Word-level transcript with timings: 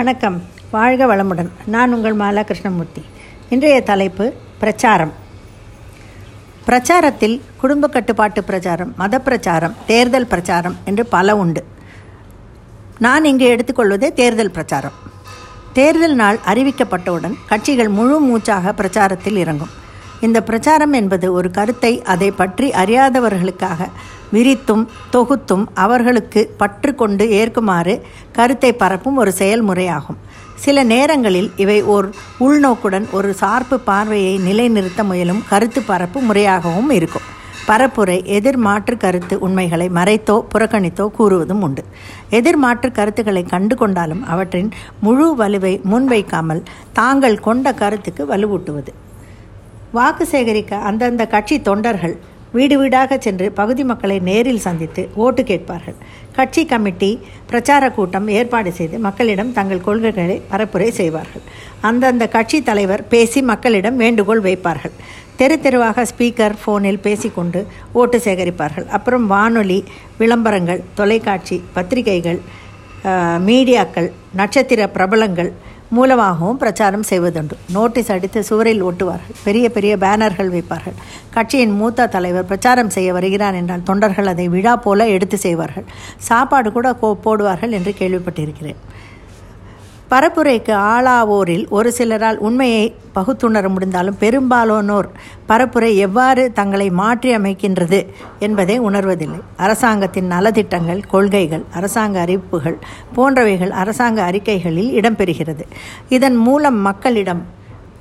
வணக்கம். 0.00 0.42
வாழ்க 0.70 1.16
வளமுடன். 1.16 1.48
நான் 1.66 1.92
உங்கள் 1.92 2.16
மாலா 2.16 2.42
கிருஷ்ணமூர்த்தி 2.42 3.04
இன்றைய 3.48 3.82
தலைப்பு 3.82 4.32
பிரச்சாரம். 4.58 5.12
பிரச்சாரத்தில் 6.66 7.40
குடும்ப 7.56 7.88
கட்டுப்பாட்டு 7.88 8.44
பிரச்சாரம் 8.44 8.94
மத 8.96 9.18
பிரச்சாரம் 9.18 9.74
தேர்தல் 9.86 10.26
பிரச்சாரம் 10.26 10.76
என்று 10.84 11.06
பல 11.06 11.36
உண்டு. 11.36 11.64
நான் 12.98 13.24
இங்கு 13.24 13.56
எடுத்துக்கொள்வதே 13.56 14.12
தேர்தல் 14.12 14.50
பிரச்சாரம். 14.50 14.92
தேர்தல் 15.72 16.14
நாள் 16.14 16.38
அறிவிக்கப்பட்டவுடன் 16.46 17.34
கட்சிகள் 17.46 17.88
முழு 17.88 18.20
மூச்சாக 18.20 18.72
பிரச்சாரத்தில் 18.72 19.36
இறங்கும். 19.36 19.79
இந்த 20.26 20.38
பிரச்சாரம் 20.48 20.92
என்பது 20.92 21.26
ஒரு 21.32 21.50
கருத்தை 21.58 21.92
அதை 22.14 22.30
பற்றி 22.30 22.66
அறியாதவர்களுக்காக 22.82 23.88
விரித்தும் 24.34 24.84
தொகுத்தும் 25.10 25.64
அவர்களுக்கு 25.84 26.40
பற்று 26.56 26.90
கொண்டு 26.94 27.24
ஏற்குமாறு 27.38 27.94
கருத்தை 28.38 28.70
பரப்பும் 28.82 29.16
ஒரு 29.16 29.32
செயல்முறையாகும். 29.38 30.18
சில 30.64 30.82
நேரங்களில் 30.84 31.50
இவை 31.56 31.78
ஓர் 31.94 32.08
உள்நோக்குடன் 32.46 33.06
ஒரு 33.18 33.30
சார்பு 33.42 33.76
பார்வையை 33.80 34.34
நிலைநிறுத்த 34.38 35.04
முயலும் 35.04 35.42
கருத்து 35.48 35.82
பரப்பு 35.82 36.20
முறையாகவும் 36.20 36.90
இருக்கும். 36.98 37.26
பரப்புரை 37.68 38.16
எதிர்மாற்று 38.36 38.94
கருத்து 38.96 39.34
உண்மைகளை 39.46 39.86
மறைத்தோ 39.98 40.36
புறக்கணித்தோ 40.52 41.06
கூறுவதும் 41.18 41.62
உண்டு. 41.66 41.82
எதிர்மாற்று 42.38 42.88
கருத்துக்களை 42.92 43.42
கண்டு 43.52 43.76
கொண்டாலும் 43.76 44.24
அவற்றின் 44.24 44.70
முழு 45.06 45.28
வலுவை 45.40 45.74
முன்வைக்காமல் 45.92 46.62
தாங்கள் 46.92 47.44
கொண்ட 47.46 47.72
கருத்துக்கு 47.82 48.24
வலுவூட்டுவது. 48.32 48.92
வாக்கு 49.96 50.24
சேகரிக்க 50.32 50.74
அந்தந்த 50.88 51.22
கட்சி 51.32 51.56
தொண்டர்கள் 51.68 52.12
வீடு 52.56 52.74
வீடாக 52.80 53.16
சென்று 53.24 53.46
பகுதி 53.58 53.82
மக்களை 53.88 54.16
நேரில் 54.28 54.62
சந்தித்து 54.66 55.02
ஓட்டு 55.24 55.42
கேட்பார்கள். 55.48 55.96
கட்சி 56.36 56.62
கமிட்டி 56.72 57.08
பிரச்சார 57.50 57.84
கூட்டம் 57.96 58.28
ஏற்பாடு 58.36 58.70
செய்து 58.78 58.96
மக்களிடம் 59.06 59.50
தங்கள் 59.56 59.82
கொள்கைகளை 59.86 60.36
பரப்புரை 60.52 60.88
செய்வார்கள். 61.00 61.44
அந்தந்த 61.88 62.26
கட்சி 62.36 62.58
தலைவர் 62.68 63.02
பேசி 63.14 63.42
மக்களிடம் 63.50 63.98
வேண்டுகோள் 64.02 64.44
வைப்பார்கள். 64.46 64.94
தெரு 65.40 65.56
தெருவாக 65.64 66.04
ஸ்பீக்கர் 66.12 66.56
ஃபோனில் 66.62 67.02
பேசிக்கொண்டு 67.06 67.62
ஓட்டு 68.00 68.20
சேகரிப்பார்கள். 68.26 68.88
அப்புறம் 68.98 69.26
வானொலி 69.34 69.80
விளம்பரங்கள் 70.20 70.84
தொலைக்காட்சி 71.00 71.58
பத்திரிகைகள் 71.76 72.40
மீடியாக்கள் 73.48 74.08
நட்சத்திர 74.38 74.80
பிரபலங்கள் 74.96 75.52
மூலமாகவும் 75.96 76.58
பிரச்சாரம் 76.62 77.06
செய்வதுண்டு. 77.10 77.56
நோட்டீஸ் 77.76 78.10
அடித்து 78.14 78.40
சுவரில் 78.48 78.84
ஒட்டுவார்கள். 78.84 79.36
பெரிய 79.46 79.70
பெரிய 79.76 79.92
பேனர்கள் 79.96 80.52
வைப்பார்கள். 80.56 80.98
கட்சியின் 81.30 81.74
மூத்த 81.80 82.06
தலைவர் 82.06 82.48
பிரச்சாரம் 82.50 82.94
செய்ய 82.96 83.12
வருகிறார் 83.12 83.54
என்றால் 83.54 83.86
தொண்டர்கள் 83.90 84.26
அதை 84.26 84.48
விழா 84.48 84.76
போல 84.76 85.08
எடுத்து 85.16 85.38
செய்வார்கள். 85.46 85.86
சாப்பாடு 86.28 86.72
கூட 86.72 86.88
போடுவார்கள் 87.24 87.76
என்று 87.78 87.94
கேள்விப்பட்டிருக்கிறேன். 87.98 88.80
பரப்புரைக்கு 90.12 90.72
ஆளாவோரில் 90.92 91.68
ஒரு 91.68 91.92
சிலரால் 91.92 92.38
உண்மையை 92.38 92.94
பகுத்துணர 93.12 93.68
முடிந்தாலும் 93.68 94.16
பெரும்பாலானோர் 94.18 95.08
பரப்புரை 95.48 95.94
எவ்வாறு 95.96 96.52
தங்களை 96.52 96.90
மாற்றி 96.90 97.36
அமைக்கின்றது 97.36 98.00
என்பதை 98.38 98.80
உணர்வதில்லை. 98.80 99.40
அரசாங்கத்தின் 99.56 100.30
நலத்திட்டங்கள் 100.30 101.02
கொள்கைகள் 101.08 101.64
அரசாங்க 101.74 102.20
அறிவிப்புகள் 102.20 102.78
போன்றவைகள் 103.16 103.70
அரசாங்க 103.82 104.30
அறிக்கைகளில் 104.30 104.90
இடம்பெறுகிறது. 105.00 105.66
இதன் 106.08 106.36
மூலம் 106.36 106.80
மக்களிடம் 106.88 107.42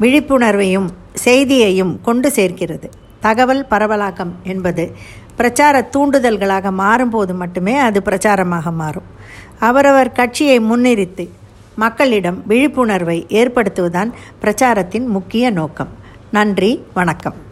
விழிப்புணர்வையும் 0.00 0.88
செய்தியையும் 1.24 2.00
கொண்டு 2.02 2.30
சேர்க்கிறது. 2.30 2.90
தகவல் 3.20 3.66
பரவலாக்கம் 3.70 4.32
என்பது 4.42 4.92
பிரச்சார 5.36 5.88
தூண்டுதல்களாக 5.96 6.70
மாறும்போது 6.78 7.34
மட்டுமே 7.34 7.76
அது 7.76 8.02
பிரச்சாரமாக 8.04 8.72
மாறும். 8.72 9.08
அவரவர் 9.58 10.12
கட்சியை 10.12 10.60
முன்னிறுத்தி 10.60 11.26
மக்களிடம் 11.78 12.42
விழிப்புணர்வை 12.46 13.26
ஏற்படுத்துவதுதான் 13.28 14.10
பிரச்சாரத்தின் 14.40 15.06
முக்கிய 15.06 15.50
நோக்கம். 15.50 15.92
நன்றி 16.32 16.82
வணக்கம். 16.94 17.47